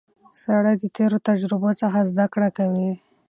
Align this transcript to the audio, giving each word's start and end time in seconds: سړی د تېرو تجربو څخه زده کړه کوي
سړی 0.43 0.73
د 0.79 0.83
تېرو 0.95 1.17
تجربو 1.29 1.69
څخه 1.81 1.99
زده 2.09 2.25
کړه 2.33 2.49
کوي 2.57 2.89